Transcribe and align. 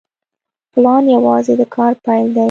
پلان 0.73 1.03
یوازې 1.15 1.53
د 1.59 1.61
کار 1.75 1.93
پیل 2.05 2.27
دی 2.35 2.39